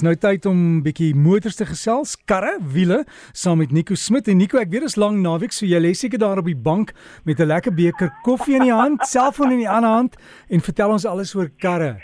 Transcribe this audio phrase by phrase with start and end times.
[0.00, 3.02] Dis nou tyd om bietjie motors te gesels, karre, wiele,
[3.36, 5.90] saam met Nico Smit en Nico, ek weet dit is lang naweek, so jy lê
[5.92, 6.94] seker daar op die bank
[7.28, 10.16] met 'n lekker beker koffie in die hand, selfoon in die ander hand
[10.48, 12.00] en vertel ons alles oor karre.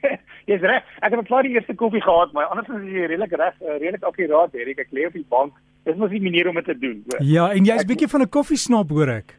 [0.48, 0.82] Jy's reg.
[1.04, 4.02] Ek het klaar die eerste koffie gehad, maar anders is jy redelik reg, uh, redelik
[4.02, 4.78] akkuraat, Erik.
[4.78, 5.52] Ek lê op die bank.
[5.84, 7.04] Dis mos die manier om dit te doen.
[7.04, 7.20] Hoor.
[7.20, 9.36] Ja, en jy's bietjie van 'n koffiesnop, hoor ek.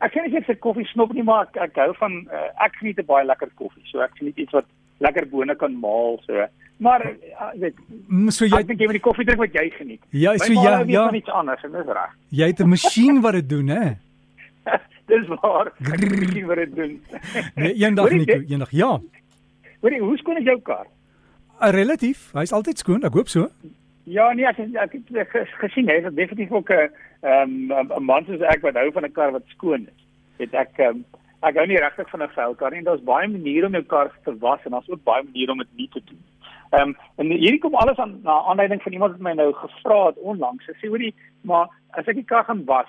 [0.00, 3.04] ek sien ek sê koffie snop nie maar ek, ek hou van uh, ek geniet
[3.04, 3.84] baie lekker koffie.
[3.84, 4.64] So ek geniet iets wat
[5.02, 6.46] lekker bone kan maal so.
[6.82, 7.78] Maar uh, weet
[8.34, 10.00] so jy dink jy met die koffie drink wat jy geniet.
[10.10, 11.04] Ja, so ja, ja.
[11.14, 12.16] Iets anders en dis reg.
[12.40, 13.84] Jy het 'n masjien wat dit doen, hè?
[15.12, 15.70] dis waar.
[15.78, 16.96] Ek het 'n masjien wat dit doen.
[17.60, 18.70] nee, eendag Nico, eendag.
[18.70, 19.00] Ja.
[19.80, 20.86] Hoorie, hoe skoon is jou kar?
[21.60, 22.30] Uh, relatief.
[22.32, 23.02] Hy's altyd skoon.
[23.06, 23.48] Ek hoop so.
[24.04, 26.90] Ja, nee, ek ek het gesien hy het definitief ook 'n
[27.22, 30.02] ehm 'n man soos ek wat hou van 'n kar wat skoon is.
[30.38, 31.04] Het ek um,
[31.42, 32.82] ek hou nie regtig van 'n vuil kar nie.
[32.82, 35.76] Daar's baie maniere om jou kar te was en daar's ook baie maniere om dit
[35.76, 36.22] nie te doen.
[36.72, 40.06] Ehm um, en hierdie kom alles aan na aanleiding van iemand wat my nou gevra
[40.06, 40.64] het onlangs.
[40.64, 42.86] Sy sê hoorie, maar as ek die kar gaan was,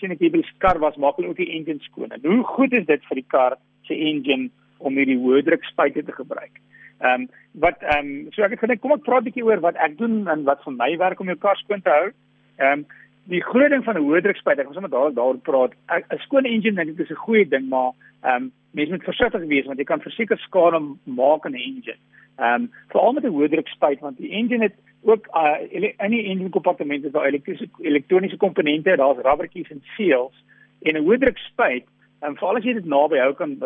[0.00, 2.14] sien ek hierdie kar was maak hulle ook die engine skoon.
[2.16, 4.48] En hoe goed is dit vir die kar se engine
[4.78, 6.62] om hierdie hoë druk spuite te gebruik?
[7.04, 7.28] Ehm um,
[7.66, 9.98] wat ehm um, so ek het gedink kom ek praat 'n bietjie oor wat ek
[9.98, 12.08] doen en wat vir my werk om jou kar skoon te hou.
[12.56, 12.86] Ehm um,
[13.26, 15.72] die groot ding van 'n hoë druk spuit, ek gaan sommer daar daaroor praat.
[15.90, 19.46] 'n Skoon engine dink ek is 'n goeie ding, maar ehm um, mens moet versigtig
[19.46, 21.98] wees want jy kan verseker skade maak aan 'n engine.
[22.38, 25.56] Ehm um, veral met 'n hoë druk spuit want die engine het ook uh,
[25.98, 30.44] in die engine kompartement is daar elektriese elektroniese komponente, daar's rubbertjies en seals
[30.82, 31.84] en 'n hoë druk spuit
[32.24, 33.56] En veral as jy dit naby hou kan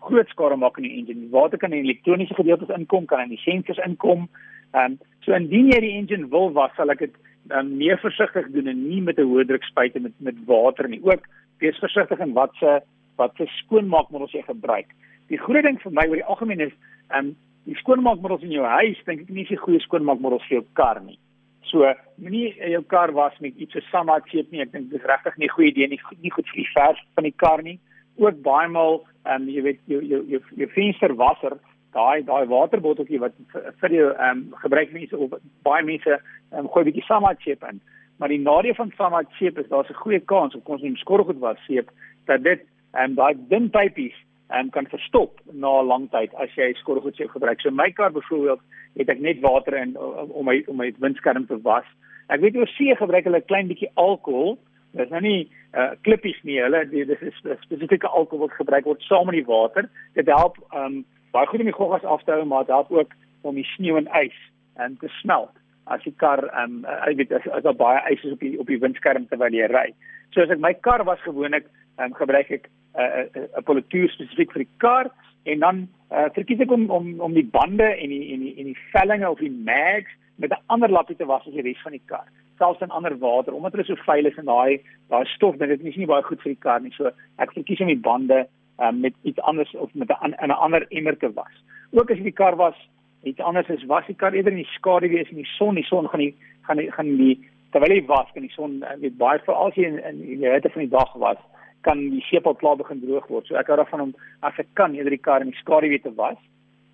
[0.00, 1.26] groot skade maak in die engine.
[1.26, 4.28] Die water kan in die elektroniese gedeeltes inkom, kan in die sensors inkom.
[4.72, 8.50] Ehm um, so indien jy die engine wil was, sal ek dit dan meer versigtig
[8.54, 11.00] doen en nie met 'n hoë druk spuit met met water nie.
[11.02, 11.26] Ook
[11.58, 12.80] wees versigtig in wat se
[13.16, 14.86] wat se skoonmaakmiddels jy gebruik.
[15.28, 16.74] Die groot ding vir my oor die algemeen is
[17.10, 20.58] ehm um, die skoonmaakmiddels in jou huis dink ek nie is 'n goeie skoonmaakmiddels vir
[20.58, 21.18] jou kar nie.
[21.62, 24.60] So moenie jou kar was met iets so samaatseep nie.
[24.60, 26.00] Ek dink dis regtig nie 'n goeie idee nie.
[26.22, 27.78] Nie goed vir die vers van die kar nie
[28.18, 31.58] ook baie maal ehm um, jy weet jou jou jou, jou vensterwasser
[31.96, 33.36] daai daai waterbotteltjie wat
[33.82, 35.36] vir jou ehm um, gebruik mense of
[35.66, 36.20] baie mense
[36.52, 37.80] ehm um, gooi 'n bietjie samaatseep in
[38.18, 41.64] maar die nadeel van samaatseep is daar's 'n goeie kans op ons neem skorrelgoed was
[41.66, 41.90] seep
[42.24, 42.60] dat dit
[42.92, 44.16] ehm um, daai dun pypies
[44.48, 47.60] en um, kan verstop na 'n lang tyd as jy skorrelgoed seep gebruik.
[47.60, 48.60] So my kar byvoorbeeld
[48.96, 51.84] het ek net water in om my om my windskerm te was.
[52.28, 54.58] Ek weet oor see gebruik hulle 'n klein bietjie alkohol
[54.96, 56.58] Dis nou nie uh klippies nie.
[56.62, 59.88] Hulle dis is spesifieke alkohol wat gebruik word saam met die water.
[60.16, 61.02] Dit help um
[61.36, 63.98] baie goed om die goggas af te hou, maar dit help ook om die sneeu
[64.00, 64.36] en ys
[64.80, 65.52] en te smelt.
[65.88, 68.66] As die kar um ek weet as, as daar baie ys is op die op
[68.66, 69.88] die windskerm terwyl jy ry.
[70.34, 71.68] So as ek my kar was gewoonlik
[71.98, 75.10] um gebruik ek 'n uh, 'n uh, polituur spesifiek vir die kar
[75.44, 78.72] en dan uh verkies ek om om om die bande en die en die en
[78.72, 81.92] die vellinge of die mags met 'n ander lappie te was as die res van
[81.92, 82.28] die kar
[82.58, 84.80] selfs in ander water omdat hulle so vuil is en daai
[85.12, 86.94] daai stof dit is nie baie goed vir die kar nie.
[86.96, 87.12] So
[87.44, 88.44] ek verkies om die bande
[88.82, 91.54] um, met iets anders of met 'n in 'n ander emmer te was.
[91.92, 92.76] Ook as die kar was
[93.22, 95.74] iets anders is was die kar eerder in die skadu wees in die son.
[95.74, 96.34] Die son gaan die
[96.66, 97.36] gaan die gaan die
[97.72, 100.52] terwyl hy was kan die son uh, weet baie veral as jy in in die
[100.52, 101.40] hitte van die dag was
[101.86, 103.46] kan die seep al klaar begin droog word.
[103.46, 106.02] So ek hou daarvan om as ek kan eerder die kar in die skadu weer
[106.02, 106.38] te was.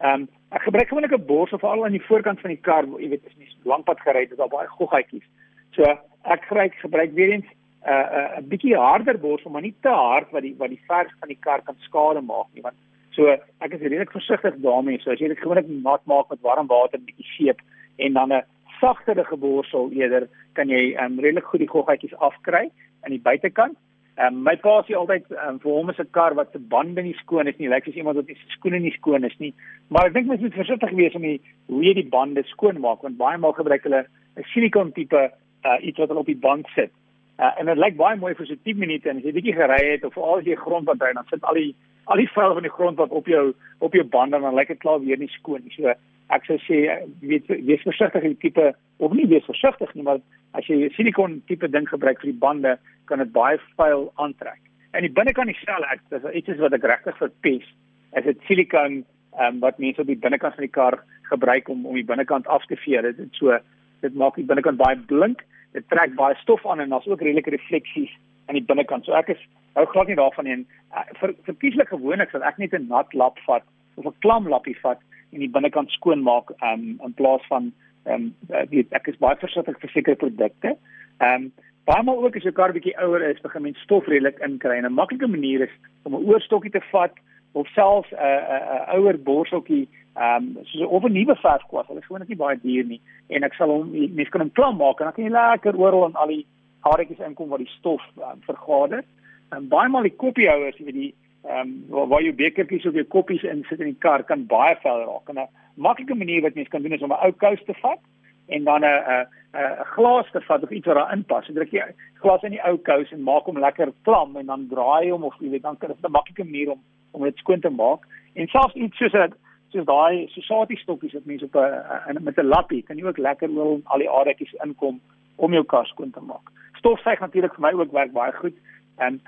[0.01, 3.09] Ehm um, ek gebruik gewoonlik 'n borsel veral aan die voorkant van die kar, jy
[3.11, 5.27] weet as jy lank pad gery het, is daar baie goggetjies.
[5.75, 5.83] So
[6.23, 9.75] ek gebruik gebruik weer eens 'n uh, 'n uh, 'n bietjie harder borsel, maar nie
[9.83, 12.77] te hard wat die wat die vers van die kar kan skade maak nie, want
[13.15, 13.31] so
[13.65, 15.01] ek is redelik versigtig daarmee.
[15.03, 17.61] So as jy dit gewoonlik nat maak met warm water, 'n bietjie seep
[17.99, 18.43] en dan 'n
[18.81, 22.71] sagtere geborsel eerder, kan jy um, redelik goed die goggetjies afkry
[23.03, 23.77] aan die buitekant.
[24.15, 27.17] Um, my pa sê altyd um, vir hom is 'n kar wat se bande nie
[27.19, 29.55] skoon is nie, lyk soos iemand wat sy skoene nie skoon is nie.
[29.89, 33.03] Maar ek dink mens moet versigtig wees om die hoe jy die bande skoon maak
[33.03, 35.19] want baie maal gebruik hulle 'n silikon tipe
[35.65, 36.93] uh, iets wat op die bank sit.
[37.39, 39.83] Uh, en dit lyk baie mooi vir so 10 minute en as jy bietjie gery
[39.91, 42.66] het of al die grond wat ry dan sit al die al die vuil van
[42.66, 43.53] die grond wat op jou
[43.84, 45.75] op jou bande dan lyk dit klaar weer nie skoon nie.
[45.76, 45.94] So
[46.34, 46.81] ek sou sê
[47.20, 50.21] weet wees versigtig met die tipe of nie wees versigtig nie, maar
[50.59, 52.77] as jy silikon tipe ding gebruik vir die bande,
[53.10, 54.60] kan dit baie vuil aantrek.
[54.95, 57.66] En die binnekant dieselfde, ek dis iets wat ek regtig verpes.
[58.15, 59.03] As dit silikon
[59.41, 61.00] um, wat mense op die binnekant van die kar
[61.30, 63.59] gebruik om om die binnekant af te vee, dit is so
[64.04, 65.42] dit maak die binnekant baie blink
[65.74, 68.12] dit trek baie stof aan en daar's ook redelike refleksies
[68.47, 69.04] aan die binnekant.
[69.04, 69.42] So ek is
[69.74, 70.59] hou glad nie daarvan nie.
[70.94, 73.65] Eh, vir vir kieslik gewoonlik sal ek net 'n nat lap vat
[73.97, 75.00] of 'n klam lappie vat
[75.32, 77.72] en die binnekant skoon maak um, in plaas van
[78.06, 80.76] ehm um, weet ek is baie versigtig vir sekere produkte.
[81.21, 81.53] Ehm um,
[81.84, 84.86] baie maal ook as jou kar bietjie ouer is, begin mens stof redelik inkry en
[84.86, 85.74] 'n maklike manier is
[86.04, 87.12] om 'n oorstokkie te vat
[87.53, 91.13] of selfs 'n uh, 'n uh, uh, ouer borseltjie ehm um, soos 'n of 'n
[91.13, 91.87] nuwe verfkwas.
[91.87, 94.77] Hulle is gewoonlik nie baie duur nie en ek sal hom mense kan hom klam
[94.77, 96.47] maak en dan kan jy lekker oral in al die
[96.87, 99.05] haartjies inkom wat die stof um, vergader.
[99.51, 101.15] En baie maal die koppiehouers, jy weet die
[101.45, 104.47] ehm um, waar, waar jou bekertjies of jou koppies in sit in die kar kan
[104.47, 105.28] baie vuil raak.
[105.28, 108.01] En 'n maklike manier wat mens kan doen is om 'n ou kous te vat
[108.49, 111.47] en dan 'n 'n 'n glas te vat of iets wat daarin pas.
[111.47, 111.83] So druk jy
[112.22, 115.34] glas in die ou kous en maak hom lekker klam en dan draai hom of
[115.41, 116.81] jy weet dan kan dit 'n maklike manier om
[117.13, 118.01] om dit skoon te maak.
[118.34, 119.34] En selfs iets soos 'n
[119.74, 123.50] soos daai sosatie stokkies wat mense op 'n met 'n lappie kan jy ook lekker
[123.50, 125.00] oor al die aardetjies inkom
[125.36, 126.50] om jou kar skoon te maak.
[126.78, 128.54] Stofsuig natuurlik vir my ook werk baie goed.
[128.98, 129.21] En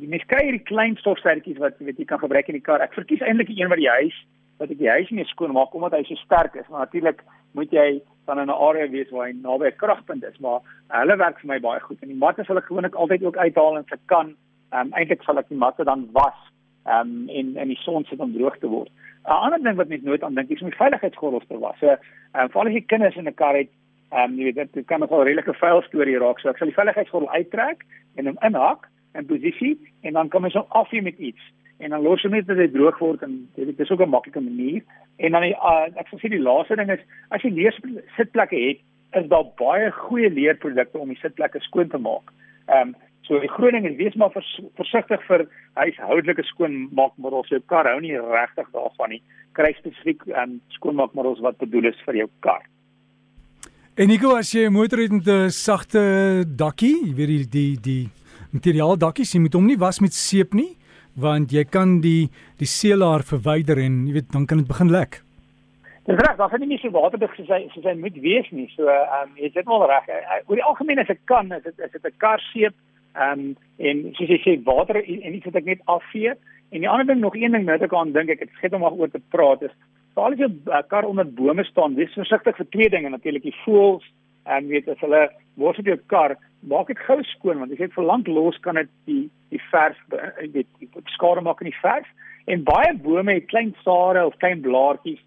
[0.00, 2.80] die mens kry hierdie klein stofsuigertjies wat jy weet jy kan gebruik in die kar.
[2.80, 4.16] Ek verkies eintlik die een wat die huis
[4.60, 6.68] wat ek die huis mee skoon maak omdat hy so sterk is.
[6.68, 7.24] Maar natuurlik
[7.56, 11.16] moet jy dan in 'n area wees waar hy naby 'n kragpunt is, maar hulle
[11.16, 12.02] werk vir my baie goed.
[12.02, 14.36] En die matte sal ek gewoonlik altyd ook uithaal en se kan.
[14.72, 16.38] Ehm um, eintlik sal ek die matte dan was
[16.84, 18.90] ehm um, en in die son sit om droog te word.
[19.24, 21.78] 'n Ander ding wat mens nooit aan dink is om die veiligheidsgordels te was.
[21.78, 21.98] So ehm
[22.40, 23.70] um, veral as jy kinders in 'n kar het,
[24.12, 26.40] ehm um, jy weet dit kan nogal 'n redelike vuil storie raak.
[26.40, 27.84] So ek sal die veiligheidsgordel uittrek
[28.16, 31.42] en hom inhak in posisie en dan kan mens hom afvee met iets
[31.78, 34.40] en dan los hom net as hy droog word en dit is ook 'n maklike
[34.40, 34.82] manier.
[35.16, 37.74] En dan die, uh, ek sê die laaste ding is as jy leer
[38.16, 38.78] sitplekke het,
[39.12, 42.32] is daar baie goeie leerprodukte om die sitplekke skoon te maak.
[42.68, 42.94] Ehm um,
[43.26, 47.48] so die groot ding is wees maar vers, versigtig vir huishoudelike skoonmaakmiddels.
[47.48, 49.22] Jou kar hou nie regtig daarvan nie.
[49.58, 52.62] Kry spesifiek um, skoonmaakmiddels wat bedoel is vir jou kar.
[53.96, 57.76] En Nico, as jy 'n motor het met 'n sagte dakkie, jy weet die die
[57.76, 58.08] die
[58.52, 60.76] materiaal dakkies, jy moet hom nie was met seep nie
[61.20, 62.30] want jy kan die
[62.60, 65.22] die seelaar verwyder en jy weet dan kan dit begin lek.
[66.06, 68.68] Dis reg, daar is nie meer so waterdig soos hy soos hy moet wees nie.
[68.76, 70.06] So ehm um, jy sit wel reg.
[70.46, 72.74] Oor die algemeen as ek kan, is dit is dit 'n kar seep
[73.14, 76.34] ehm um, en soos jy sê water en iets wat ek net afvee.
[76.70, 78.84] En die ander ding nog een ding wat ek aan dink ek het skiet om
[78.84, 79.74] oor te praat is
[80.14, 83.56] veral as 'n uh, kar onder bome staan, wees versigtig vir twee dinge natuurlik die
[83.64, 84.04] voëls
[84.44, 87.86] en weet as hulle word op jou kar maak dit gou skoon want as jy
[87.86, 89.96] dit vir lank los kan dit die die verf
[90.54, 92.06] weet die skade maak in die verf
[92.46, 95.20] en baie bome het klein sare of klein blaartjies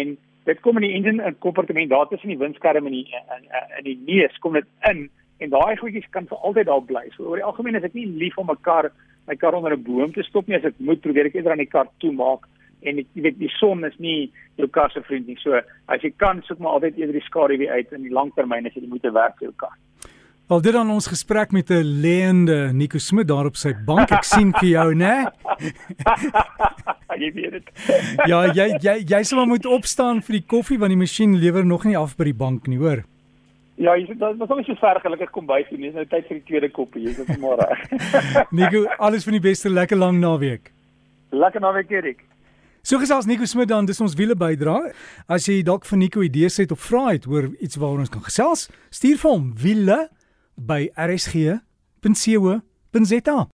[0.00, 3.48] en dit kom in die engine in kompartement daar tussen die windskerm en die in,
[3.78, 5.08] in die neus kom dit in
[5.38, 8.06] en daai goedjies kan vir altyd daar bly so oor die algemeen is ek nie
[8.22, 8.90] lief om 'n kar
[9.26, 11.64] my kar onder 'n boom te stop nie as ek moet probeer ek eerder aan
[11.64, 12.46] die kar toe maak
[12.82, 16.12] en jy weet die son is nie jou kar se vriend nie so as jy
[16.16, 19.02] kan soek maar altyd eerder die skadu weer uit in die langtermyn as jy moet
[19.02, 19.76] werk vir jou kar
[20.48, 24.10] Al dit aan ons gesprek met 'n leende Nico Smit daar op sy bank.
[24.10, 25.28] Ek sien vir jou, né?
[27.22, 27.68] jy weet dit.
[28.26, 31.84] ja, jy jy jy sal moet opstaan vir die koffie want die masjien lewer nog
[31.84, 33.04] nie af by die bank nie, hoor.
[33.78, 35.82] Ja, jy sê dit was net so ver gelukkig kom by sien.
[35.84, 37.04] Dis nou tyd vir die tweede koppie.
[37.06, 37.66] Jy's op môre.
[38.58, 40.72] Nico, alles van die beste, lekker lang naweek.
[41.30, 42.24] Lekker naweek, Erik.
[42.82, 44.78] So gesels Nico Smit dan, dis ons wiele bydra.
[45.30, 48.24] As jy dalk vir Nico idees het of vra het oor iets waaroor ons kan
[48.26, 49.98] gesels, stuur vir hom wiele
[50.58, 51.68] by rsg.co.za